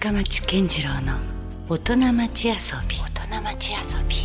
[0.00, 1.18] 深町健次郎の
[1.68, 2.54] 大人町遊
[2.88, 2.96] び。
[2.96, 4.16] 大人町遊び。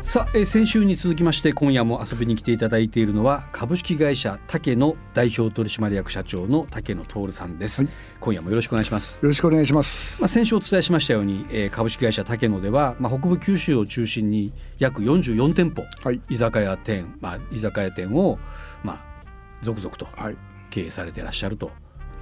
[0.00, 7.92] さあ、えー先週に続きまして今夜も遊びに来ていただいているのは株式会社竹野代表取締役社長の竹野徹さんです、はい。
[8.20, 9.18] 今夜もよろしくお願いします。
[9.20, 10.22] よろしくお願いします。
[10.22, 16.20] まあ、先週お伝えしましたように、えー株式会社竹野では、まあ、北部九州を中心に約44店舗、はい。
[16.30, 18.38] 居酒屋店、まあ、居酒屋店を、
[18.84, 19.24] まあ、
[19.62, 20.36] 続々とはい。
[20.70, 21.66] 経営されていらっしゃると。
[21.66, 21.70] い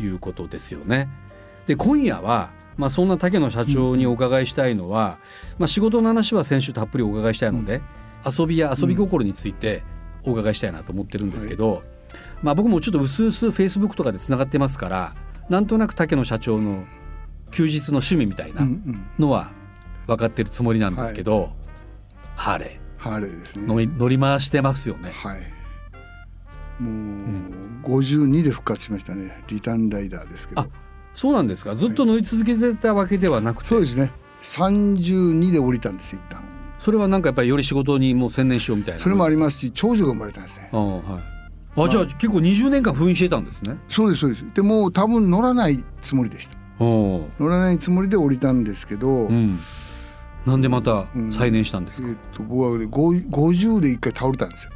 [0.01, 1.09] いうことですよね。
[1.67, 5.19] で今夜はまあ、そんな竹野社長にお伺いしたいのは、
[5.59, 7.83] まあ、仕事の話は先週たっぷりお伺いしたいので、
[8.25, 9.83] 遊びや遊び心について
[10.25, 11.83] お伺いしたいなと思ってるんですけど、
[12.43, 15.15] まあ、僕もちょっとうすうすフェイスブックとかでつながってますから
[15.51, 16.85] なんとなく竹野社長の
[17.51, 18.67] 休日の趣味みたいな
[19.19, 19.51] のは
[20.07, 21.53] 分かってるつもりなんですけど、
[22.37, 23.67] ハーレーですね。
[23.67, 25.11] 乗り回してますよね。
[25.11, 25.41] はい。
[26.83, 27.70] もう、うん。
[27.83, 29.43] 52で復活しましたね。
[29.49, 30.67] リターンライダーですけど。
[31.15, 31.75] そうなんですか。
[31.75, 34.13] ずっと乗り続けてたわけではなくて、はい、そうですね。
[34.43, 36.43] 32で降りたんです一旦。
[36.79, 39.01] それはなんかやっぱりより仕事にもう専念しようみたいな。
[39.01, 40.71] それもありますし長女が生まれたんですね。
[40.73, 43.77] あ、はい、あじゃあ結構20年間封印してたんですね。
[43.89, 44.45] そうですそうです。
[44.55, 46.57] でも多分乗らないつもりでした。
[46.79, 49.59] 乗らないつもりで降りたんですけど、うん、
[50.47, 54.71] なんでまた再燃したんですか、うん、えっと、僕は、ね、50で一回倒れたんですよ。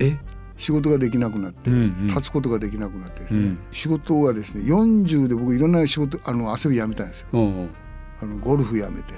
[0.00, 0.18] え？
[0.64, 1.70] 仕事ができなくなって、
[2.06, 7.28] 立つことができなくなってですね、うん仕事はですね40で僕いろんな仕事あの遊びやめたんですよ。
[7.32, 9.14] あのゴルフやめて。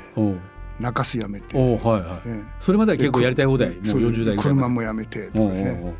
[0.78, 2.28] 中洲やめて、おおはいはい。
[2.28, 3.70] ねそれまでは結構やりたい放題。
[3.70, 4.42] もうそう40代ぐらいまで。
[4.42, 5.94] 車もやめてとかですね。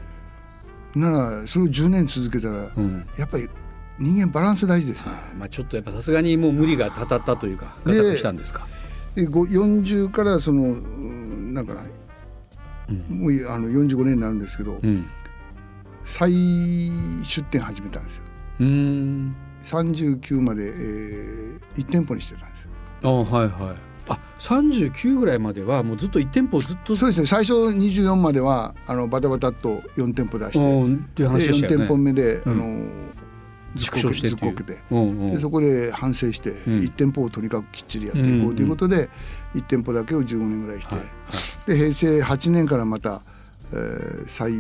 [0.95, 3.07] ならそれを10年続けたらうん。
[3.17, 3.49] やっぱり
[3.99, 8.67] 人間バランス大事ですねまあちょっとやっぱさすがにもう無理がたたったというかで固くしたんですか？
[9.15, 11.83] でご40からそのうんなんかな
[12.91, 13.19] うん。
[13.19, 15.09] もうあの45年になるんですけど、うん。
[16.07, 16.31] 再
[17.25, 18.23] 出店始めたんですよ。
[18.61, 19.37] うーん。
[19.65, 22.71] 39まで、えー、1店舗にしてたんですよ。
[23.03, 23.77] あはいはい。
[24.09, 27.27] あ39ぐらいまではもうずっと1店舗ずっとそうですね。
[27.27, 31.87] 最初24まではあのバタバタっと4店舗出して、うんっていう話でしで4たよね。
[31.87, 32.53] 店舗目で、うん。
[32.53, 33.07] あの
[33.79, 34.49] 縮小してってい
[34.91, 34.95] う。
[34.95, 35.33] んうん。
[35.33, 36.55] でそこで反省して、ん。
[36.55, 39.11] 1店舗をとにかくきっちりやっていこうということで、
[39.57, 41.05] 1店舗だけを15年ぐらいして、はい
[41.67, 43.23] で平成8年からまた、
[43.73, 44.53] えー再、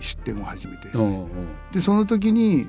[0.00, 1.28] 出店を始めて、うんうん。
[1.72, 2.68] でその時に、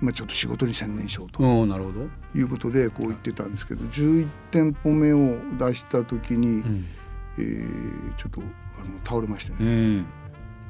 [0.00, 2.00] まあ、ちょっと仕事に専念しようとうんなるほど。
[2.34, 6.84] いうことでこう言ってたんですけど11店舗目を出した時に、うん。
[7.38, 10.06] えーちょっとあの倒れましてね、うん。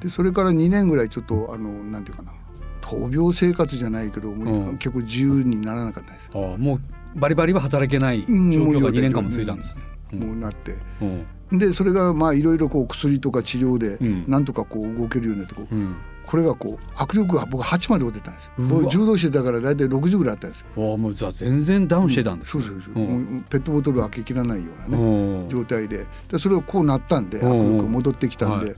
[0.00, 2.32] でそれから2年ぐらいちょっとあのなんていうかな
[2.80, 4.78] 闘病生活じじゃないけど、もううん。
[4.78, 9.82] 結構自由にならなかったです、あもうバリバリは働けない状うん況がもう2年間も続いたんですね。
[10.12, 10.18] うん。
[10.20, 10.76] もうなって。
[11.00, 14.24] うんでそれがまあいろいろこう薬とか治療でうん。
[14.26, 15.96] なんとかこう動けるようになってこう、うん。
[16.26, 20.94] これがこう握力が僕8まで落ちてたんです僕柔道してたから大体60ぐらいあったんですよ。
[20.94, 22.64] あもうじゃあ全然ダウンしてたんですね。
[22.64, 26.06] そうそうそう、うんペットボトル開けきらないようなね、うん状態で。
[26.28, 28.76] でそれをこうなったんでうん握力が戻ってきたんで、はい。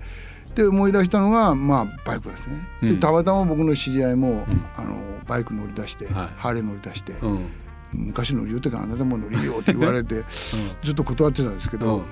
[0.54, 2.94] で思い出したのがまあバイクですね、うん。
[2.96, 4.44] でたまたま僕の知り合いも、ん。
[4.76, 4.96] あの
[5.26, 6.14] バイク乗り出して、はい。
[6.36, 7.46] ハーレー乗り出して、うん。
[7.92, 10.24] 昔乗りよってからあなたも乗りよって言われて
[10.84, 12.04] ずっと断ってたんですけど、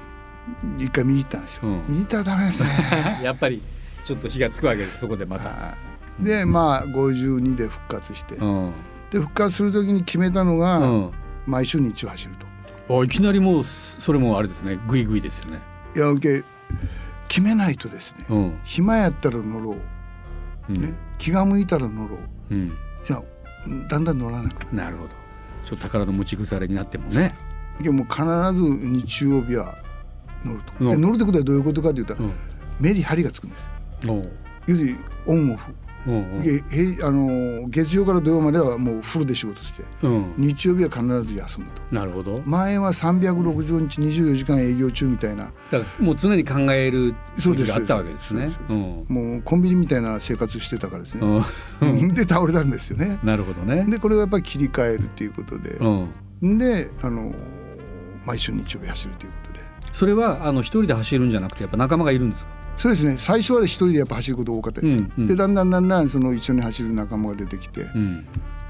[0.79, 1.83] 一回見に行ったんですよ、うん。
[1.89, 2.71] 見に行ったらダメですね。
[3.23, 3.63] やっぱり
[4.05, 5.49] ちょっと火がつくわけですそこでまた。
[5.49, 5.75] は
[6.21, 6.25] い。
[6.25, 8.73] でまあ52で復活して、うん。
[9.11, 11.11] で復活する時に決めたのが、うん。
[11.47, 12.35] 毎週日中走る
[12.87, 13.01] と。
[13.01, 14.79] あいきなりもうそれもあれですね。
[14.87, 15.61] グイグイですよね。
[15.95, 16.45] いや受け
[17.29, 18.59] 決めないとですね、うん。
[18.65, 20.81] 暇やったら乗ろう、うん。
[20.81, 22.17] ね、気が向いたら乗ろ
[22.51, 22.55] う。
[22.55, 22.73] うん。
[23.05, 23.23] じゃあ
[23.89, 24.77] だんだん乗らなくなる。
[24.77, 25.11] なるほど。
[25.65, 27.35] ちょっと宝の持ち腐れになってもね。
[27.81, 28.23] でもう必
[28.55, 29.77] ず日曜日は
[30.47, 32.33] 乗ると、うんで乗るってことはどういうことかというと、うん。
[32.81, 33.67] 目に針がつくんです。
[34.07, 34.97] 要するに
[35.27, 35.73] オンオフ、
[36.07, 36.43] うんうん。
[36.43, 36.63] げへ
[37.03, 39.85] あの月曜から土曜まではもうフルで仕事して。
[40.03, 40.35] うん。
[40.37, 41.83] 日曜日は必ず休むと。
[41.95, 42.43] なるほど。
[42.45, 45.51] 前は360日24時間営業中みたいな。
[45.71, 48.51] だからもう常に考える時があったわけですね。
[48.69, 51.27] もうコンビニみたいな生活してたからですね、
[51.81, 52.09] うん。
[52.15, 53.19] で倒れたんですよね。
[53.23, 53.85] なるほどね。
[53.89, 55.71] でこれをやっぱり切り替えるっていうことで、
[56.43, 56.59] うん。
[56.59, 57.35] であの
[58.27, 59.56] 毎週日曜日走るということで
[59.93, 62.53] それはあの一人で走るんじゃなくてやっぱ仲間がいるんですか？
[62.77, 68.27] そうですね最初は一人でやっぱ走ることが多かったですよ、うんうんでだんだんだんだんその一緒に走る仲間が出てきて、うん。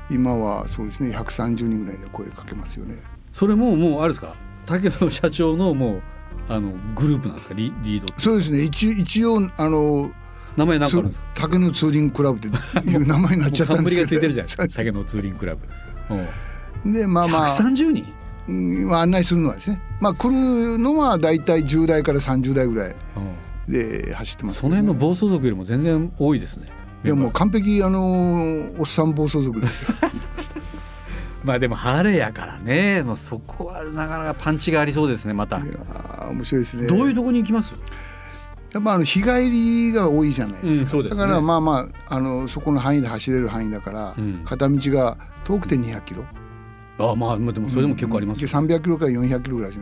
[0.09, 2.97] 今はそうですね130人ぐらいで声かけますよね
[3.33, 4.35] それももうあれですか？
[4.65, 6.03] 竹野社長のもう
[6.49, 7.55] あのグループなんですか？
[7.55, 8.21] リリード。
[8.21, 10.13] そうですね一一応あの
[10.57, 11.27] 名前なんかあるんですか？
[11.35, 14.69] 竹のツーリングクラブっていう名前になっちゃったんですけど冠がついてるじゃないですか。
[14.69, 15.69] 竹野ツーリングクラブ。
[16.85, 16.93] うん。
[16.93, 18.07] でまあまあ130人？
[18.49, 23.21] うん案内するのはですねまあ来るのはだいたい10代から30代ぐらいう
[23.71, 23.73] ん。
[23.73, 26.69] で走ってますその辺の暴走族よりも全然多いですね。
[27.05, 29.97] いやもう完璧あのおっさん暴走族ですよ。
[31.43, 33.03] まあでも晴れやからね。
[33.03, 35.59] もうそこはなかなかパンチがありそうですねまた。
[36.31, 36.87] 面白いですね。
[36.87, 37.75] どういうとこに行きます？
[38.73, 41.11] やっぱあの日帰りが多いじゃないですか、うんすね。
[41.11, 44.43] だからまあまああのそこの範囲で走れる範囲だから、うん。
[44.45, 46.46] 片道が遠くて200キロ、あま
[46.99, 49.73] あまあでもそれでも結構ありますでよ、300キロから400キロぐらい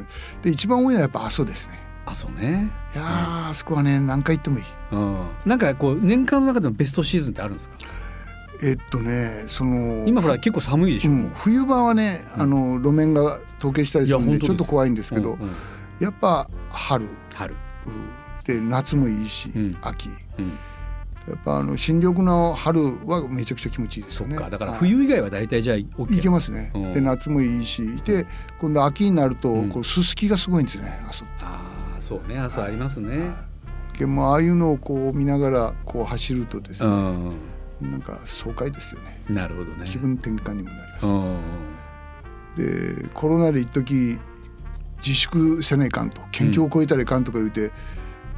[0.42, 1.78] で一番多いのはやっぱ阿蘇ですね。
[2.06, 2.70] あそうね。
[2.94, 4.64] いやー、あそこはね何回行ってもいい。
[4.92, 5.16] うん。
[5.46, 7.76] なんかこう年間の中でのベストシーズンってあるんですか？
[8.62, 15.50] えっとねその今ほら結構寒いでしょ、うん、冬場はねあの路面が凍結したりするんでちょっと怖いんですけど、うんうん。
[15.98, 17.08] やっぱ春。
[17.34, 17.54] 春、
[17.86, 18.08] うん。
[18.44, 19.76] で夏もいいし、うん。
[19.80, 20.08] 秋。
[20.38, 20.52] うん、
[21.28, 24.36] やっぱあの新緑の春はめちゃくちゃ気持ちいいですよね。
[24.36, 24.80] だからはい。
[24.80, 26.92] 冬以外は大体じゃあ OK いけますね、うん。
[26.92, 28.26] で夏もいいしで
[28.60, 29.70] 今度秋になるとうん。
[29.70, 31.60] こうすすきがすごいんですねあそこあ
[31.98, 32.38] あそうね。
[32.38, 33.32] 朝ありますね、
[33.98, 37.30] でもああいうのをこう見ながらこう走るとですうね、ん。
[37.80, 39.22] なんか爽快ですよね。
[39.30, 39.86] なるほどね。
[39.86, 43.02] 気分転換にもなります、うん。
[43.02, 44.18] でコロナで一時
[44.98, 47.70] 自粛せないかんと県境を越えたらいかんとか言うて、うん、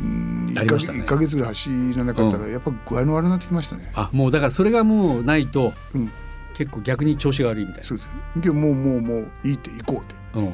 [0.00, 1.00] 1, かありましたね。
[1.00, 3.90] 1ヶ月ぐらい走らなかったらやっぱ具合の悪くなってきましたね。
[3.94, 6.10] あもうだからそれがもうないとうん、
[6.54, 8.10] 結構逆に調子が悪いみたいそうです。
[8.36, 10.14] でもうもうもういいって行こうって。
[10.38, 10.52] な、うん、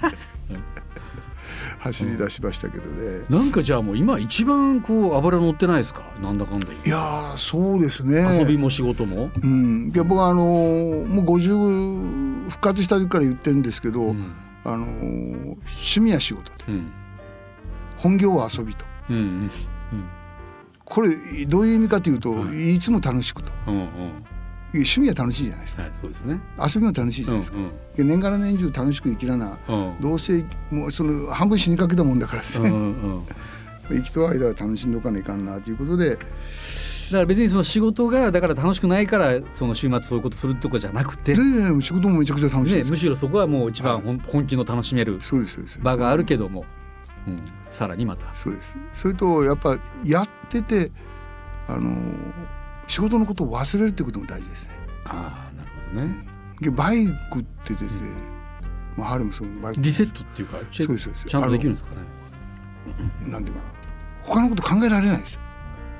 [1.80, 3.24] 走り出しましたけどね。
[3.30, 6.02] なんかじゃあもう今一番こう油乗ってないですか？
[6.22, 8.20] なんだかんだいやーそうですね。
[8.38, 14.32] 遊びも仕事も、うん、いや僕はあのーもう50復活した時から言ってるんですけど、うん。
[14.64, 16.64] あのー趣味や仕事で。
[16.68, 16.92] うん
[18.02, 18.84] 本業は遊びと。
[19.08, 19.50] うんうん。
[20.84, 21.14] これ
[21.46, 23.52] どういう意味かというと、い、つも楽しくと。
[23.66, 23.86] うんうん。
[24.72, 25.82] 趣味は楽しいじゃないですか。
[25.82, 26.40] はいそうですね。
[26.58, 27.58] 遊びも楽しいじゃないですか、
[27.96, 29.90] で年がら年中楽しく生きらなうん。
[29.90, 32.78] うんどうせもうその半分死にかけたもんだからですね、うんう
[33.18, 33.22] ん
[33.90, 36.10] 生きとる間は楽しんどかないかんなということで。
[36.10, 41.40] だから別にその仕事がだから楽しくないからその週末そういうことするとかじゃなくて、で
[41.80, 45.18] 仕事もめちゃくちゃ楽しいね、です、むしろそこはもう一番本本気の楽しめる
[45.82, 46.64] 場があるけども、
[47.26, 47.36] うん、
[47.68, 48.34] さらにまた。
[48.34, 48.74] そうです。
[48.92, 50.90] それとやっぱやってて
[51.68, 51.96] あの
[52.86, 54.70] 仕事のことを忘れるってことも大事ですね。
[55.06, 56.26] ああなるほどね。
[56.60, 58.08] でバイクってですね、
[58.96, 59.80] まあ、ハーレムそのバイク。
[59.80, 61.26] リセットっていうかそうですそうです。
[61.26, 62.02] ちゃんとできるんですかね。
[63.30, 63.70] なんていうかな。
[64.22, 65.34] 他のこと考えられないです。
[65.34, 65.40] よ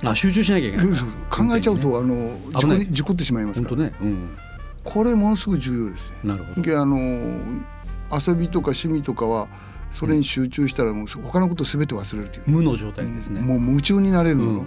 [0.05, 0.87] あ集中しなきゃいけない。
[1.31, 3.94] 考えちゃうと、あの事故事故ってしまいますから、本当ね。
[4.00, 4.37] うん。
[4.82, 6.16] これものすごい重要ですね。
[6.25, 6.62] なるほど。
[6.62, 9.49] であの遊びとか趣味とかは
[9.90, 13.40] それに集中したらもう他のことすべて忘れるという、無の状態ですね。
[13.40, 14.64] もう夢中になれるの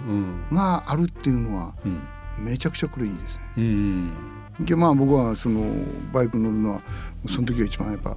[0.52, 2.00] があるっていうのはうん。
[2.38, 3.42] めちゃくちゃこれいいですね。
[3.58, 4.12] うん
[4.60, 5.72] でまあ僕はその
[6.12, 6.80] バイク乗るのは
[7.28, 8.16] その時が一番やっぱ、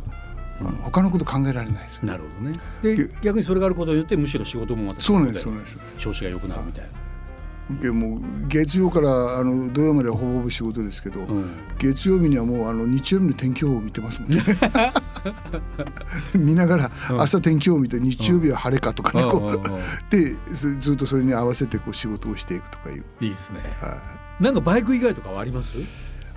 [0.60, 2.60] あの他のこと考えられないですなるほどね。
[2.84, 5.78] で逆にそれがあることによってむしろ仕事もまたそうなんですそうなんです。
[5.98, 7.82] 調子が良くなるみたいな。
[7.82, 11.50] でもう月曜からあの土曜まではほぼほぼ仕事ですけど、うん。
[11.80, 14.40] 月曜日にはもうあの日曜日の天気予報を見てますもんね
[16.36, 17.22] 見ながらうん。
[17.22, 19.62] 朝天気を見て日曜日は晴れかとかね、こう
[20.16, 23.60] でずずっとそれに合わせてこう仕事をしていくとかいう、いいですね。
[23.82, 23.98] は
[24.40, 24.44] い。
[24.44, 25.76] なんかバイク以外とかはあります？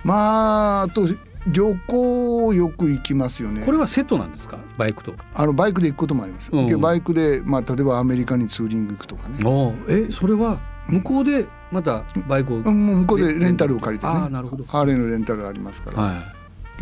[0.03, 1.07] まああと
[1.47, 3.63] 旅行よく行きますよね。
[3.65, 4.57] これはセットなんですか？
[4.79, 5.15] バイクと。
[5.35, 6.67] あのバイクで行くこともあります、うん。
[6.69, 14.13] でバイクで、まあ、例えばアメリカにツーリング行くとかね、おえそれは向こうでまたバイクを、うん、向こうでレンタルを借りてね。
[14.13, 14.65] あーなるほど。
[14.65, 16.23] ハーレーのレンタルありますから、は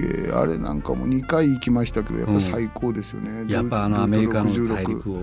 [0.03, 5.21] であれなんかも2回行きましたけどやっぱ最高ですよね、い、やっぱあのアメリカの大陸を、い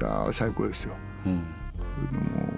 [0.00, 0.94] やー最高ですよ。
[1.26, 1.40] うん、も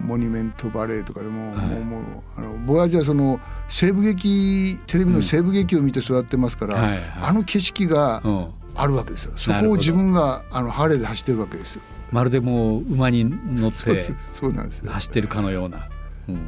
[0.00, 1.66] うモニュメントバレーとかでも,、はい。
[1.66, 2.02] もうもう
[2.37, 7.00] あの僕はじゃあその西部劇テレビの西部劇を見て育ってますから、はいはい。
[7.23, 9.33] あの景色がうん、あるわけですよ。
[9.37, 11.83] そこを自分があのハーレーで走ってるわけですよ。
[12.11, 14.16] まるでもう馬に乗ってそうです。
[14.28, 14.92] そうなんですよ。
[14.92, 15.88] 走ってるかのような、
[16.28, 16.38] うん、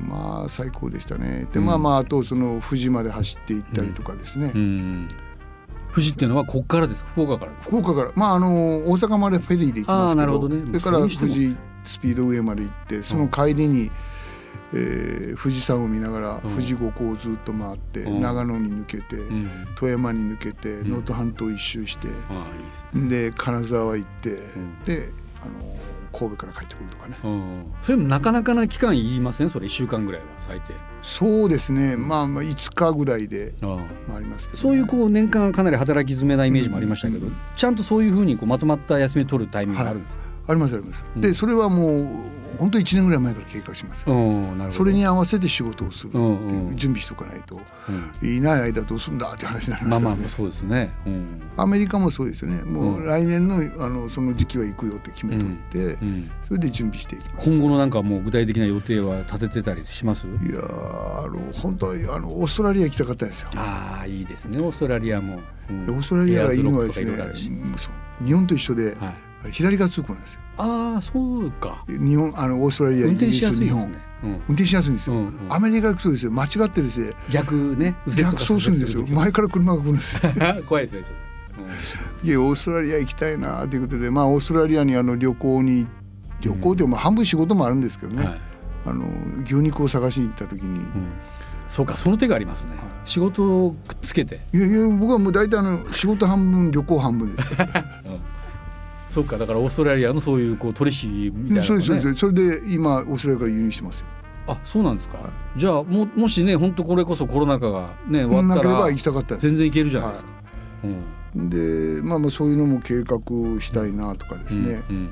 [0.00, 1.46] まあ最高でしたね。
[1.52, 5.08] でまあまああとその富士まで走っていったりとかですね、うん、
[5.92, 7.10] 富士っていうのはここからですか？
[7.10, 7.76] 福岡からですか？
[7.76, 8.12] 福岡から。
[8.14, 10.48] まああの大阪までフェリーで行きますけど。
[10.48, 10.60] ね。
[10.66, 13.90] それから富士スピードウェイまで行ってその帰りに、
[14.72, 16.50] えー富士山を見ながらうん。
[16.50, 18.22] 富士五湖をずっと回って、うん。
[18.22, 20.88] 長野に抜けて、うん、富山に抜けてん。
[20.88, 22.08] 能登半島一周して、
[22.94, 24.34] で金沢行って、ん。
[24.84, 25.10] で
[25.42, 25.76] あの
[26.16, 27.18] 神戸から帰ってくるとかね。
[27.22, 29.50] うん、それもなかなかな期間いりません？
[29.50, 30.72] それ1週間ぐらいは最低。
[31.02, 31.96] そうですね。
[31.96, 33.78] まあまあ5日ぐらいであ
[34.10, 41.04] 回りますけどね、そういうこう年間かなり働き詰めなイメージもありましたけど、ちゃんとそういうふうにこうまとまった休みを取るタイミングがあるんですか、ありますあります。
[41.14, 41.22] うん。
[41.22, 42.08] でそれはもう
[42.58, 44.04] 本当一年ぐらい前から計画します
[44.74, 47.60] それに合わせて仕事をするっていう準備しとかないと
[48.22, 48.28] うん。
[48.28, 49.90] いない間どうすんだって話になりますからね。
[49.90, 50.28] まあまあまあ。
[50.28, 50.90] そうですね。
[51.06, 51.42] うん。
[51.58, 52.62] アメリカもそうですよね。
[52.62, 53.06] もううん。
[53.06, 57.50] 来年のあのその時期は行くよって決めといて、うんそれで準備していきます。
[57.50, 60.26] 今後のなんかもう具体的な予定は立ててたりします？
[60.26, 63.48] いやーあの本当はあのオーストラリア行きたかったんですよ。
[63.56, 64.58] ああいいですね。
[64.60, 65.84] オーストラリアも、うん。
[65.84, 67.12] でオーストラリアがいいのはですね
[68.24, 69.14] 日本と一緒で、はい
[69.50, 70.40] 左側通行なんですよ。
[70.58, 71.84] ああそうか。
[71.88, 74.30] 日本あのオーストラリア運転しやすいですね、うん。
[74.30, 75.16] 運転しやすいんですよ。
[75.16, 75.52] うんうん。
[75.52, 79.02] アメリカ行くとですね間違ってですね逆ね逆か走するんですよ。
[79.04, 80.32] 時前から車が来るんですよ。
[80.66, 81.02] 怖いですね
[82.22, 85.86] いやオーストラリア行きたいなということで、まあ、オーストラリアにあの旅行に
[86.40, 88.40] 旅行でもまあ半分仕事もあるんですけどね、うんはい。
[88.86, 89.06] あの
[89.44, 90.86] 牛肉を探しに行った時に、うん、
[91.66, 92.72] そうかその手がありますね、
[93.04, 97.56] 仕事をくっつけて、いやいや僕はもう大体あの仕事半分旅行半分です。
[97.56, 97.84] か ら、
[99.06, 101.54] そうかだからオーストラリアのそういうこう取引みたいなね。
[101.60, 102.14] ですそうです。
[102.14, 104.06] それで今オーストラリアから輸入してますよ。
[104.48, 105.18] あそうなんですか、
[105.56, 110.30] じゃあももしね本当これこそコロナ禍がね終わなければったら行きたかったんです全然いけるじゃないですか、
[111.34, 111.50] うん。
[111.50, 113.18] でまあまあそういうのも計画
[113.60, 115.10] したいなとかですね、うんうん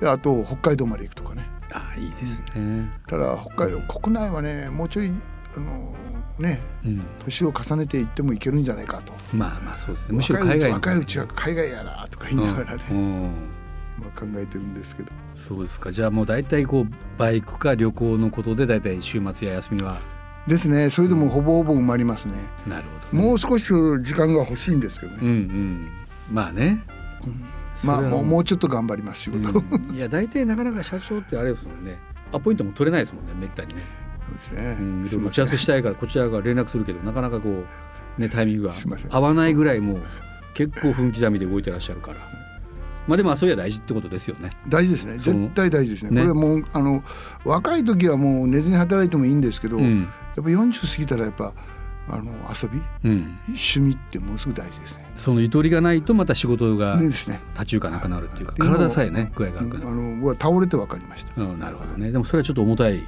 [0.00, 1.44] であと北海道まで行くとかね。
[1.72, 5.12] あいいですね、ただ北海道国内はねもうちょい
[5.58, 5.94] あの
[6.38, 9.12] ねうん、年を重ねていってもいけるんじゃないかと。
[9.34, 10.14] まあまあそうですね。
[10.14, 12.82] むしろ海外の若いうちは海外やなとか言いながらね、
[13.98, 15.10] まあ、考えてるんですけど。
[15.34, 15.90] そうですか。
[15.90, 16.86] じゃあもう大体こう
[17.18, 20.00] バイクか旅行のことで大体週末や休みは？
[20.46, 20.90] ですね。
[20.90, 22.34] それでもほぼほぼ埋まりますね、
[22.66, 25.88] なるほどね、もう少し時間が欲しいんですけどね、うんうん。
[26.30, 26.84] まあね、
[27.84, 29.50] まあもうもうちょっと頑張ります仕事、
[29.92, 31.98] いや大体なかなか社長ってあれですもんね。
[32.32, 33.82] アポイントも取れないですもんねめったにね、
[34.32, 37.64] ですね、うん、いろいろ打ち合わせしたいからこちらが連絡するけどなかなかこ
[38.18, 38.74] うねタイミングが
[39.10, 40.02] 合わないぐらいもう
[40.54, 42.18] 結構分刻みで動いてらっしゃるから。
[43.06, 44.50] まあでも遊びは大事ってことですよね。
[44.68, 45.16] 大事ですね。
[45.16, 46.10] 絶対大事ですね。
[46.10, 46.16] ね。
[46.16, 47.02] これはもうあの
[47.42, 51.54] 若い時はもう寝ずに働いてもいいんですけど、うん、やっぱ40過ぎたらやっぱ
[52.10, 55.06] あの遊びうん、趣味ってものすごく大事ですね。
[55.14, 57.26] そのゆとりがないとまた仕事がね立
[57.66, 61.32] ち行かなくなるっていうか体さえね具合が悪くなる、あの僕は倒れて分かりました。
[61.40, 62.10] うん、なるほどね。
[62.10, 63.02] でもそれはちょっと重たい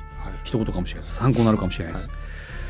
[0.44, 1.18] 一言かもしれないです。
[1.18, 2.10] 参考になるかもしれないです、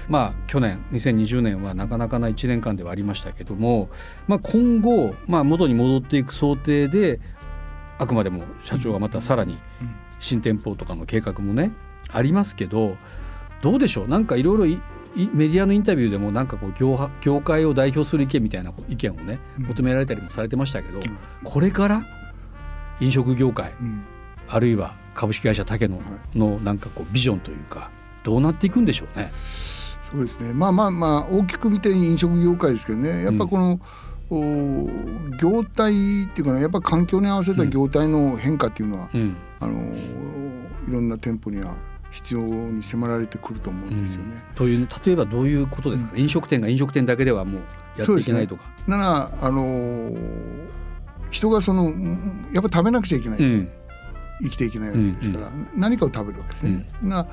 [0.09, 3.89] まあ去年2020年はなかなかな1年間ではありましたけども、
[4.27, 7.21] まあ、今後、まあ、元に戻っていく想定で
[7.99, 9.59] あくまでも社長がまたさらに
[10.19, 11.73] 新店舗とかの計画もね
[12.13, 12.97] ありますけど
[13.63, 14.09] どうでしょう？
[14.09, 14.73] なんかいろいろい
[15.17, 19.67] いメディアのインタビューでもなんかこう業派業界を代表する意見みたいな意見をねうん。
[19.67, 21.01] 求められたりもされてましたけど、
[21.45, 22.03] これから？
[23.01, 23.75] 飲食業界。
[23.81, 24.05] うん。
[24.49, 25.99] あるいは株式会社竹野
[26.35, 27.91] のなんかこうビジョンというか
[28.23, 29.33] どうなっていくんでしょうね。
[30.11, 30.53] そうですね。
[30.53, 33.23] まあまあまあ大きく見て飲食業界ですけどね。
[33.23, 33.81] やっぱこの、
[34.31, 34.89] お
[35.39, 39.73] 業態っていうかなやっぱ環境に合わせた業態の変化っていうのは、うんあの
[40.89, 41.75] いろんな店舗には
[42.11, 44.43] 必要に迫られてくると思うんですよね。
[44.55, 47.63] という例えばどういうことですか、ね飲食店が飲食店だけではもう
[47.99, 48.63] やっていけないとか。
[48.87, 50.13] ならあの
[51.31, 51.93] 人がその
[52.53, 53.69] やっぱ食べなくちゃいけない。
[54.41, 56.87] うん生きていけないわけですから、何かを食べるわけですね。
[57.03, 57.27] な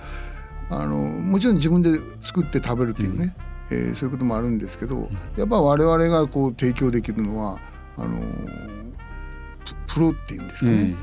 [0.70, 3.34] あのもちろん自分で作って食べるっていうね、
[3.72, 7.60] えーそういうこともあるんですけど、やっぱ我々がこう提供できるのは
[7.98, 8.18] あの
[9.88, 10.96] ププロっていうんですかね、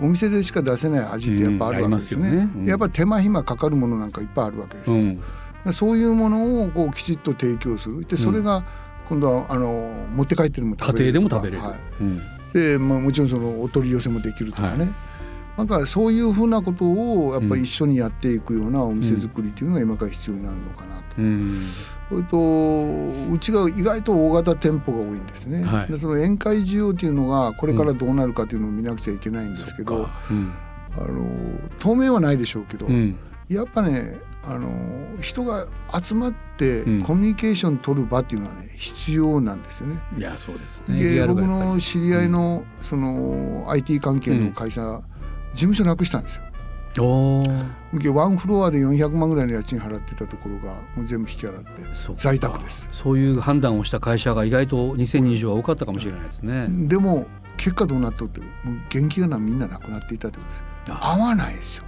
[0.00, 2.28] お店でしか出せない味ってやっぱあるわけですね。
[2.28, 2.50] うんすよね。
[2.56, 2.66] うん。
[2.66, 4.90] やっぱ手間暇かかるものなんかいっぱいあるわけです。
[4.90, 5.72] うん。
[5.72, 8.04] そういうものをこうきちっと提供する。
[8.04, 8.64] でそれが
[9.08, 11.36] 今度はあの持って帰ってでも家食べれるとか。
[11.36, 11.62] 庭でも食べれる。
[11.62, 11.78] はい。
[12.00, 12.22] うん。
[12.52, 14.88] で、まあ、もちろんそのお取り寄せもできるとかね、はい
[15.56, 21.02] なんかそういうふうなことをやっぱり一緒にやっていくようなお店作りっていうのが今から必要になるのかなと。
[21.18, 21.60] うん。
[22.08, 25.64] それとうちが意外と大型店舗が多いんですね。
[25.64, 25.92] はい。
[25.92, 30.52] でその宴会需要っていうのがこれからどうなるかっていうのを見なくちゃいけないんですけど、うん。
[30.96, 31.24] あの
[31.78, 33.16] 当面はないでしょうけど、うん。
[33.48, 34.68] やっぱねあの
[35.20, 35.66] 人が
[36.02, 37.02] 集まってうん。
[37.02, 40.00] コミュニケーション取る場っていうのはね必要なんですよね。
[40.18, 45.00] いやそうですで僕の知り合いのその IT 関係の会社、
[45.54, 46.42] 事務所なくしたんですよ。
[47.00, 47.42] お
[48.14, 51.82] ワンフロアで400万ぐらいの家賃払ってたところがもう全部引き払って
[52.16, 52.86] 在宅です。
[52.92, 56.68] そういう判断をした会社が意外と2020は多かったかもしれないですね。
[56.86, 58.50] でも結果どうなっとってもう
[58.90, 61.02] 元気がなみんななくなっていたってことです。
[61.02, 61.84] あ合わないですよ。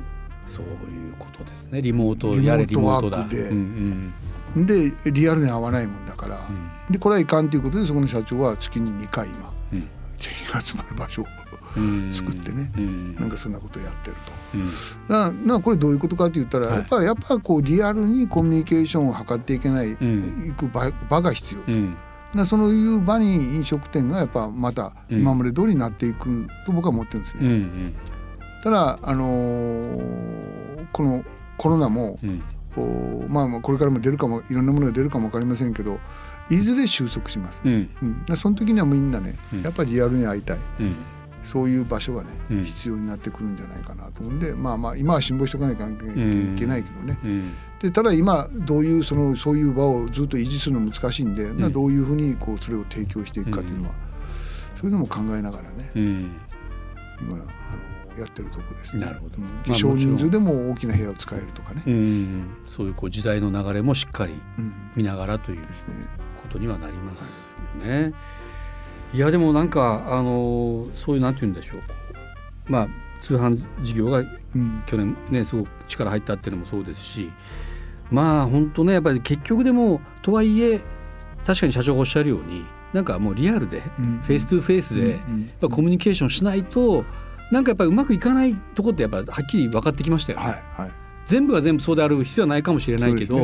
[0.46, 0.68] そうい
[1.10, 1.82] うことですね。
[1.82, 3.18] リモートやれリリモモートだ。
[3.18, 4.12] ートワークでうん
[4.56, 9.80] うんでリアルに合わないもんだから、うんでこれはいかんということでそこの社長は月に2回今うん
[10.18, 11.30] 全員が集まる場所をうん
[12.12, 12.70] 作ってね。
[12.76, 13.14] うん。
[13.16, 15.12] なんかそんなことをやってると。
[15.48, 15.62] うん。
[15.62, 16.76] これどういうことかって言ったら、はい。
[16.76, 20.48] やっぱやっぱこうリアルにコミュニケーションを図っていけない、ん。
[20.48, 21.96] いく場場が必要、うん。
[22.34, 27.40] だそういう場に飲食店がやっぱまた今まで通りになっていくと僕は思ってるんですね。
[27.42, 27.94] うんうん。
[28.62, 31.24] ただ、あのーこの
[31.58, 32.42] コロナも、うん。
[33.28, 35.98] まあまあこれからも出るかもいろんなものが出るかも分かりませんけど
[36.50, 37.60] いずれ収束します。
[37.64, 37.88] うん。
[38.02, 39.62] うん、でその時にはみんなねうん。
[39.62, 40.58] やっぱりリアルに会いたい。
[40.80, 40.96] うん
[41.46, 42.64] そういう場所がね、うん。
[42.64, 45.86] 必要になってくるんじゃないかなと思うんでまあまあ今は辛抱しておかないとい
[46.58, 47.54] けないけどね、うん。
[47.80, 53.94] でただ今どういうそのそういう場をずっと維持するの難しいんで、まあどういうふうにこうそれを提供していくかというのは、
[54.74, 56.30] そういうのも考えながらねうん。
[57.20, 57.46] 今あの
[58.18, 58.96] やってるところです。
[58.96, 59.04] ね。
[59.06, 59.74] なるほど。
[59.74, 61.82] 少人数でも大きな部屋を使えるとかね。
[61.86, 62.44] うん。
[62.66, 64.72] そういうこう時代の流れもしっかりうん。
[64.96, 65.94] 見ながらというですね。
[66.42, 68.12] ことにはなりますよね。
[69.16, 71.80] いやでもなんかあのそういうなんて言うんでしょう。
[72.68, 72.88] まあ
[73.22, 74.22] 通販事業がう
[74.58, 74.82] ん。
[74.84, 77.30] 去年ねすごく力入ったっていうのもそうですし。
[78.10, 80.80] まあ本当ねやっぱり結局でもとはいえ
[81.46, 84.18] 確かに社長がおっしゃるようになんかもうリアルでうん。
[84.18, 85.50] face to face でやっうん。
[85.60, 87.04] ぱコミュニケーションしないと
[87.50, 90.44] なんかやっぱりうまくいかないとこってやっぱはっきり分かってきましたよね。
[90.44, 90.90] はいはい。
[91.24, 93.36] 全部が全部そうである必要はないかもしれないけど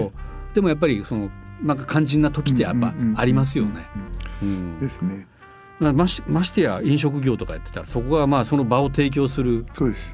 [0.55, 0.63] で,、ね。
[0.63, 1.31] もやっぱりその
[1.63, 3.87] なんか肝心な時ってやっぱありますよね。
[4.81, 5.27] ですね。
[5.83, 9.67] まあましましてや飲食業とかやってたらそこがまあその場を提供する。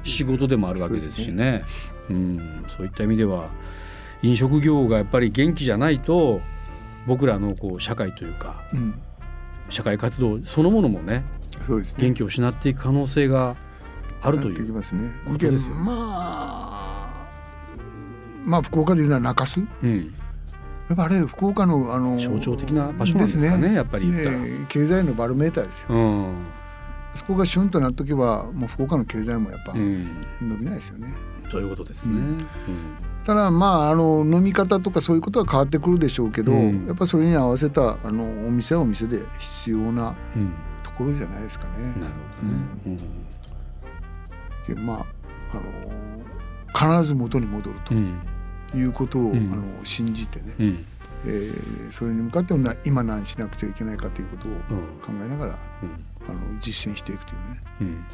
[0.03, 1.63] 仕事でもあるわけですしね
[2.09, 3.49] うん、そういった意味では
[4.23, 6.41] 飲食業がやっぱり元気じゃないと
[7.05, 8.99] 僕らのこう社会というかうん。
[9.69, 11.23] 社会活動そのものもね
[11.67, 12.01] そうですね。
[12.01, 13.55] 元気を失っていく可能性が
[14.21, 14.73] あるといなってきう。
[14.73, 15.11] ますね。
[15.25, 17.25] ことですよねまあ
[18.43, 19.61] まあ福岡でいうのは中洲。
[19.83, 20.13] うん、
[20.89, 24.11] やっぱあれ福岡のあの象徴的な場所なんですかねやっぱり
[24.67, 25.87] 経済のバロメーターですよ。
[25.89, 25.99] う
[26.31, 26.33] ん。
[27.15, 31.13] そこがシュンとなっとけばもう福岡の経済もやっぱうん、伸びないですよね。
[31.47, 32.13] そういうことですね。
[32.15, 32.37] ううん。
[33.23, 36.87] ただまああの飲み方とかそういうことは変わってくるでしょうけど、うん。
[36.87, 40.53] やっぱそれに合わせたあのお店はお店で必要なうん。
[40.83, 41.71] ところじゃないですかね。
[41.99, 42.99] なるほどね。
[44.67, 44.75] うん。
[44.75, 45.05] でまあ
[45.53, 47.93] あの必ず元に戻ると。
[47.93, 48.17] うん
[48.75, 49.51] いうことを、うん。
[49.51, 50.85] あの信じてね、うん。
[51.25, 54.57] えーそれに向かってな今何しなくちゃいけないかということをうん。
[54.59, 55.89] 考えながら、うん。
[56.29, 57.61] あの実践していくというね。
[57.81, 58.05] うん。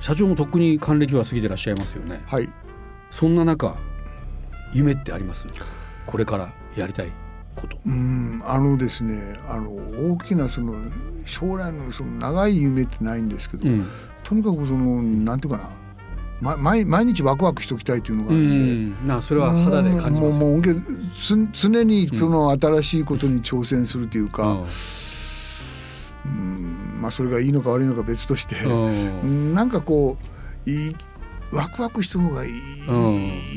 [0.00, 2.22] 社長もとっくに還暦は過ぎてらっしゃいますよね。
[2.26, 2.48] はい。
[3.10, 3.74] そんな中
[4.74, 5.46] 夢ってあります？
[6.06, 7.10] これからやりたい
[7.56, 7.78] こと。
[7.86, 8.42] うん。
[8.44, 9.70] あのですねあの
[10.12, 10.74] 大きなその
[11.24, 13.88] 将来のその長い夢ってないんですけど、うん。
[14.22, 15.70] とにかくそのなんていうかな、
[16.40, 19.04] ま、毎毎日ワクワクしておきたいというのがうあるんで。
[19.04, 20.40] ん、なそれは肌で感じます。
[20.40, 20.62] もう
[21.52, 24.64] 常にその新しいことに挑戦するというか、
[26.24, 26.98] うん。
[27.00, 29.20] まあそれがいいのか悪いのか別として、うん。
[29.20, 30.16] うんなんかこ
[30.66, 30.96] ういい
[31.50, 32.52] ワクワクした方がいい、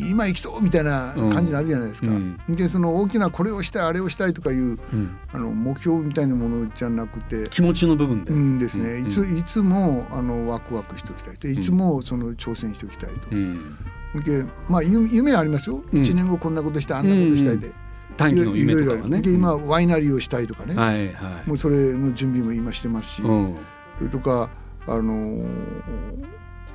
[0.10, 2.08] 今生きとうみたいな感じになるじゃないですか。
[2.08, 2.38] うん。
[2.50, 5.18] でその大きなこれをしたいあれをしたいとかいううん。
[5.34, 7.50] あの目標みたいなものじゃなくて。
[7.50, 8.32] 気持ちの部分で。
[8.32, 9.08] うんですね、うん。
[9.08, 11.48] いついつもあのワクワクしておきたいと。
[11.48, 13.78] いつもその挑戦しておきたいと、うん。
[14.24, 16.02] でまあ夢夢ありますよ、うん。
[16.02, 17.72] 1年後こんなことしたいあんなことしたいで、
[18.16, 19.22] 短期の夢とかね。
[19.22, 21.50] で今ワイナリーをしたいとかね、はいはい。
[21.50, 23.58] もうそれの準備も今してますし、うん。
[23.98, 24.50] それとか
[24.88, 26.11] あのー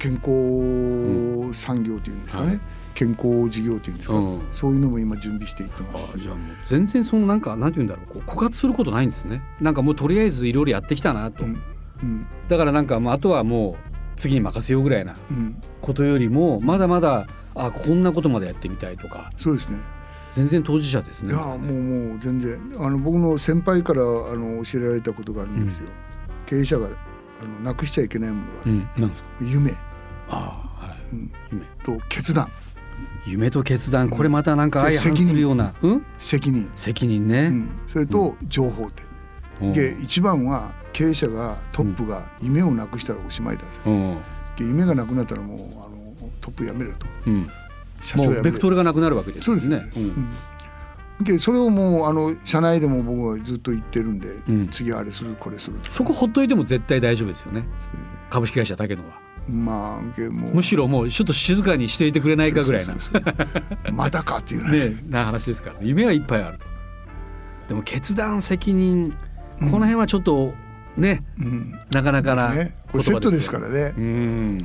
[0.06, 2.60] 健康産業というんですかね、はい
[2.96, 4.40] 健康事業というんですか、うん。
[4.54, 6.12] そういうのも今準備していってます。
[6.14, 8.22] あじゃあもう全然そのなんかなんて言うんだろう。
[8.22, 9.42] こう枯渇することないんですね。
[9.60, 11.44] なんかもうとりあえずいろいろやってきたなと。
[11.44, 11.62] うん。
[12.02, 12.26] うん。
[12.48, 19.30] だからなんかもうあとはもう次に任せようぐらいなうん、ことよりもまだまだあこんなことまでやってみたいとか。
[19.36, 19.76] そうですね。
[20.30, 21.34] 全然当事者ですね。
[21.34, 22.58] いやもうもう全然。
[22.78, 25.88] あの僕の先輩からあの教えられたことがあるんですよ、
[26.46, 29.28] 経営者があのなくしちゃいけないものがうん、なんですか？
[29.42, 29.74] 夢
[30.28, 30.98] ああ、はい。
[31.12, 31.32] うん。
[31.52, 31.64] 夢。
[31.84, 32.50] と決断。
[33.26, 37.46] 夢と決断、これまたなんか相反するような、うん、責任、責任ね。
[37.46, 39.02] うん、それと情報って、
[39.60, 39.72] うん。
[39.72, 44.14] で一番は経営者がトップが夢をなくしたらおしまいだぜ、うん、
[44.56, 47.06] で夢がなくなったらもうあのトップ辞めると。
[47.26, 47.50] うん、
[48.00, 49.90] 社長ベクトルがなくなるわけですそうですね。
[51.20, 54.68] でそれをもうあの社内でも僕はずっと言ってるんで、ん。
[54.68, 57.66] 次あれするこれするとそこほっといても絶対大丈夫ですよね。
[58.30, 59.25] 株式会社竹野は。
[59.48, 60.20] まあ
[60.52, 62.96] むしろもうちょっと静かにしていてくれないかぐらいな。
[63.92, 64.90] またかっていうね。
[64.90, 66.66] ね、な話ですから、夢はいっぱいあると。
[67.68, 69.16] でも決断責任、
[69.60, 70.54] この辺はちょっと
[70.96, 71.78] ね、うん。
[71.92, 72.74] なかなかなね。
[72.90, 73.94] これセットですからね。
[73.96, 74.58] うん。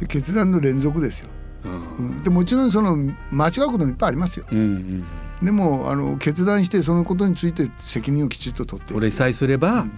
[0.00, 1.30] で決断の連続ですよ、
[1.64, 1.68] う。
[1.68, 2.10] うん。
[2.18, 2.96] んでもちろんその
[3.32, 4.46] 間違うこともいっぱいありますよ。
[4.50, 5.04] うんうん。
[5.42, 9.92] でもあの決断してそのことについて責任をきちっと取ってこれさえすればうん。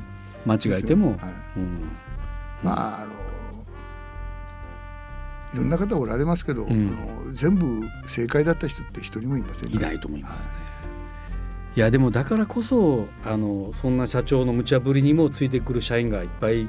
[0.47, 1.19] 間違えても、はい。
[1.57, 1.69] うん。
[2.63, 3.18] まああの
[5.55, 6.69] いろんな方おられますけど、ん。
[6.71, 10.53] あの全部正解だった人って一人もいませんいないと思いますね。
[11.77, 16.69] いやでもだからこそあのそんな社長の無茶ぶりにもついてくる社員がいっぱいい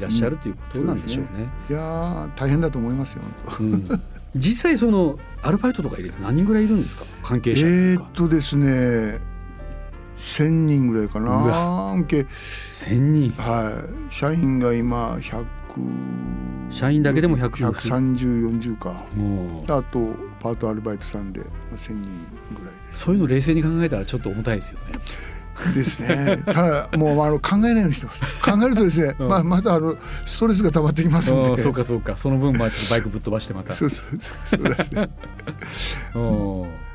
[0.00, 1.48] らっしゃるということなんでしょうね。
[1.70, 3.64] いやー大変だと思いますよ本当。
[3.64, 4.00] うん。
[4.34, 7.04] 実際そのアルバイトとか入れて何人ぐらいいるんですか？
[7.22, 9.20] 関係者えーっとですね
[10.18, 12.04] 千人ぐらいかうな。
[12.06, 12.26] け
[12.72, 13.30] 千人。
[13.32, 14.12] はい。
[14.14, 15.46] 社員が今百
[16.70, 19.04] 社員だけでも100百三十四十か。
[19.14, 21.40] もうあとパートアルバイトさんで
[21.76, 22.10] 千人
[22.50, 23.04] ぐらいです。
[23.04, 24.86] そういうの冷静に考えたらちょっと重たいですよね。
[25.74, 26.42] ですね。
[26.44, 28.42] ただもうあの考えないようにしてます。
[28.42, 31.56] 考えるとですね、 うんまあまたあのストレスが溜まってきますんで。
[31.56, 33.72] そうかそうかその分まあちょっとバイクぶっ飛ばしてまた。
[33.72, 35.08] そうそうそうそうですね。
[36.14, 36.86] うん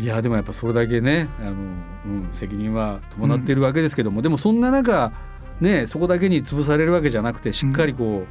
[0.00, 5.10] いやでもやっぱそれだけねあの、うん、責任は伴っているわけですけども、でもそんな中
[5.60, 8.26] ねそこだけに潰されるわけじゃなくてしっかりこ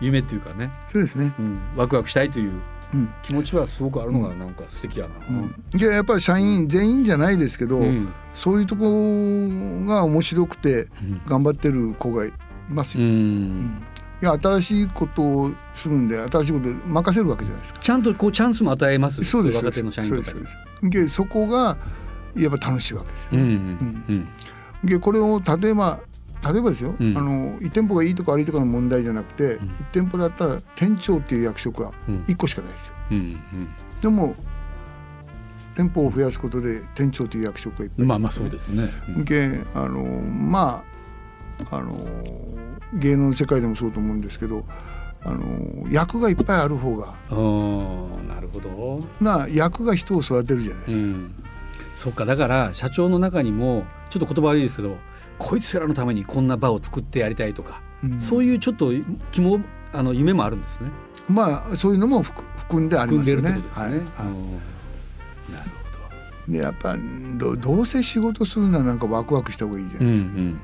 [0.00, 1.32] う、夢っていうかね、そうですね。
[1.38, 2.52] うん、ワクワクしたいという
[2.94, 3.10] うん。
[3.22, 5.14] 気持ちはすごくあるのがなんか素敵やな。
[5.28, 8.12] うん、でやっぱり社員全員じゃないですけど、うん。
[8.34, 11.22] そういうところが面白くてうん。
[11.26, 12.32] 頑張ってる子がい
[12.68, 13.06] ますうよ。
[13.08, 13.82] ん。
[14.22, 17.80] いや新しいことをするんで新しいことで任せるわけじゃないですか。
[17.80, 19.54] ちゃんとこうチャンスも与えますそうです。
[19.54, 20.32] い若手の社員とか
[20.82, 20.90] に。
[20.90, 21.76] でそこが
[22.36, 23.28] やっぱ楽しいわけですよ。
[23.32, 23.40] うん。
[23.40, 24.04] うん。
[24.08, 24.28] うん。
[24.84, 26.00] でこれを例えば
[26.44, 32.94] 例えばですよ、うんあの1店舗がいいとか悪いとかの問題じゃなくて、うん1店舗だったら店長っていう役職はうん1個しかないですよ。
[33.12, 33.40] うん
[34.00, 34.34] でも
[35.74, 38.90] 店舗を増やすことで店長という役職がいっぱいうんまあまあそうですね。
[39.08, 40.82] うんであのま
[41.70, 41.96] ああの
[42.94, 44.64] 芸能の世界でもそうと思うんですけど
[45.24, 47.06] あの役がいっぱいある方が
[48.34, 49.00] なるほど。
[49.20, 51.04] な役が人を育てるじゃないですか。
[51.04, 51.34] うん、
[51.92, 54.96] そうかだから社長の中にもちょっと言葉悪いですけど
[55.38, 58.90] こいつらのためにこんな場を作ってやりたいとか、うんそういうちょっと
[59.30, 59.60] 気も
[59.92, 60.90] あの夢もあるんですね
[61.28, 63.50] まあそういうのも含含んでありますよね。
[63.50, 63.84] ってことですね。
[63.86, 63.98] はい
[65.52, 65.82] なるほ
[66.48, 66.96] でやっぱ
[67.36, 70.32] どどうせ仕事するならなんかワクワクした方がいいじゃど、ないですか。
[70.32, 70.60] うんうん、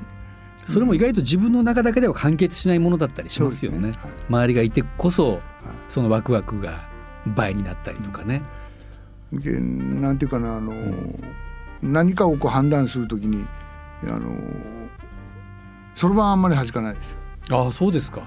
[0.66, 3.78] それも意外と自分の中だけでは完結しないものだったりしますよね。
[3.78, 5.40] ねはい周りがいてこそ
[5.88, 6.88] そのワクワクが
[7.26, 8.42] 倍になったりとかね。
[9.32, 10.72] でなんていうかなあの、
[11.82, 13.46] 何かをこう判断するときに
[14.04, 14.36] あの
[15.94, 17.18] そろばんあんまり弾かないですよ。
[17.50, 18.22] ああそうですか。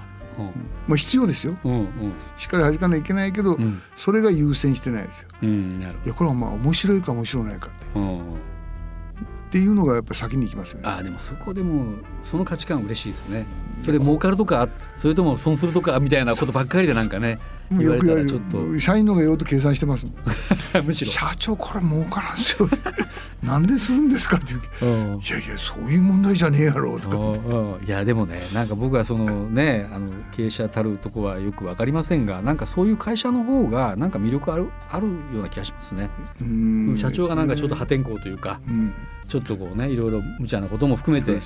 [0.86, 1.56] まあ必要ですよ。
[1.64, 1.88] うんうん
[2.36, 5.28] しっかり弾かないといけないけど、うんそれが優先してないですよ。
[5.42, 8.06] うんなるいやこれはまあ面白いか面白ないかってほど。
[8.06, 10.88] うんっていうのがやっぱ先に行きますよね。
[10.88, 13.44] ああでもそこでもその価値観嬉しいですね。
[13.80, 17.38] それ儲かるとかそれとも損するとかみたいなことばっかりでなんかね
[17.70, 20.14] 言われたらちょっと社員の方がようと計算してますもん。
[20.84, 21.10] むしろ。
[21.10, 22.68] 社長これ儲からんすよ。
[23.42, 24.60] なんでするんですかっていう。
[24.82, 27.16] うんいやいやそういう問題じゃねえやろとか。
[27.16, 27.32] うん
[27.76, 36.10] うんいやでもねなんか僕はそのねあの経営者たるとこはよく分かりませんがなんかそういう会社の方がなんか魅力あるあるような気がしますね。
[36.40, 38.92] うん社長がなんかちょっと破天荒というかうん
[39.26, 41.40] ちょっとこうねいろいろ無茶なことも含めて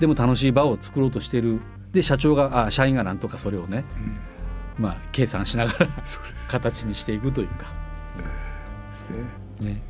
[0.00, 1.60] でも楽しい場を作ろうとしてる
[1.92, 3.84] で社長があ社員がなんとかそれをね、
[4.78, 5.88] まあ計算しながら
[6.48, 7.66] 形にしていくというか。
[9.60, 9.72] ね。
[9.72, 9.82] ね。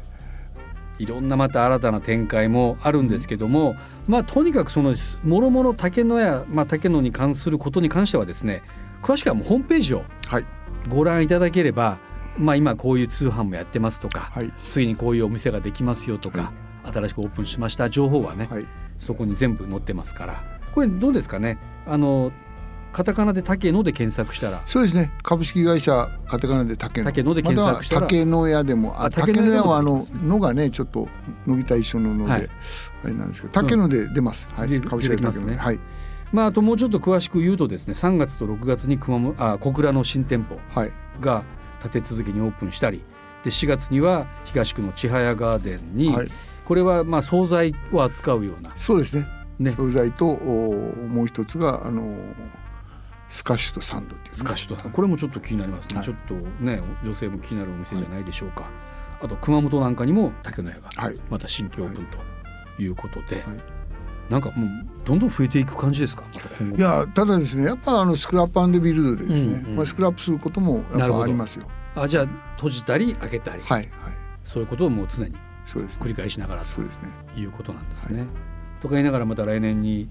[0.99, 3.75] いろんなまた新たな展開もあるんですけども、
[4.07, 8.63] まあとにかくそのもろもろ竹野や、まあ、竹野に関することに関してはですね
[9.03, 10.45] 詳しくはもうホームページをはい。
[10.89, 11.99] ご覧いただければ、
[12.39, 14.53] まあ、今こういう通販もやってますとか、はい。
[14.67, 16.53] 次にこういうお店ができますよとか、
[16.93, 18.67] 新しくオープンしました情報はね、はい。
[18.99, 20.61] そこに全部載ってますから。
[20.73, 21.59] これどうですかね？
[21.87, 22.33] あの
[22.93, 25.13] カタカナで竹野で検索したらそうですね。
[25.23, 27.07] 株式会社カタカナで竹野。
[27.07, 31.09] 竹野で検索したら竹野屋でもああ竹竹野屋はあの野がねちょっと
[31.47, 32.49] 乃木田一緒の野で、はい
[33.05, 34.49] あれなんですけど竹野で出ます。
[34.55, 34.69] はい。
[34.69, 35.81] 出株式会社ねはい
[36.33, 41.45] まあ、あともうちょっと詳しく言うとですね3月と6月に熊本あ小倉の新店舗はいが
[41.79, 43.03] 立て続けにオープンしたり
[43.43, 46.29] で4月には東区の千早ガーデンに、はい。
[46.65, 49.27] これはまあ惣菜を扱うような、そうですね。
[49.59, 52.17] ね、惣菜とおもう一つがあの
[53.33, 56.05] スカッシュとサンドっていうね、スカッシュとこれもちょっと気になりますね、はい。
[56.05, 58.71] ちょっとね女性も気になるお店じゃないでしょうか、
[59.21, 61.19] あと熊本なんかにも竹の屋がはい。
[61.31, 63.45] また新規オープンということで、はい。
[64.31, 64.69] なんかもう
[65.05, 66.25] どんどん増えていく感じですか？
[66.61, 71.67] まいやただですねやっぱあのスクラップビルドでですね、うんうんまあ、スクラップすることもやっぱありますよ。
[71.97, 74.13] あじゃあ閉じたり開けたり、はいはい。
[74.45, 76.05] そういうことをもう常にそうですね。
[76.05, 77.09] 繰り返しながらそうですね。
[77.35, 78.27] ということなんですね。
[78.81, 80.09] とか言いながらまた来年に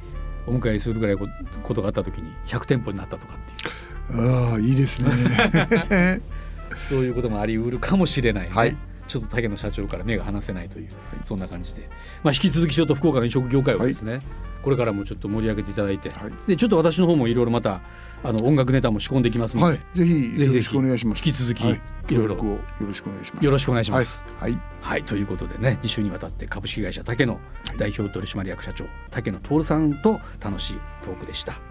[0.48, 1.28] お迎えするぐらいこ
[1.64, 4.52] ことがあった時に100店舗になったとかっていう。
[4.52, 6.22] ああいいですね。
[6.90, 8.56] そういうこともあり得るかもしれない、ね。
[8.56, 8.76] はい
[9.12, 10.90] ちょっと竹野社長から目が離せないという、
[11.24, 11.90] そんな感じで、
[12.24, 14.22] まあ、引き続きちょっと福岡の飲食業界をですね、
[14.62, 16.34] これからもちょっと盛り上げていただいて、はい。
[16.48, 17.82] でちょっと私の方もいろいろまた
[18.24, 21.28] あの音楽ネタも仕込んできますので、はい、ぜひよろしくお願いします。
[21.28, 21.82] 引き続きはい。
[22.10, 22.36] いろいろ。
[22.36, 23.46] よろしくお願いします。
[23.46, 24.24] よろしくお願いします。
[24.40, 24.62] はい、はい。
[24.82, 25.04] はい。
[25.04, 27.40] ということでね次週にわたって株式会社竹野
[27.78, 31.71] 代表取締役社長竹野徹さんと楽しいトークでした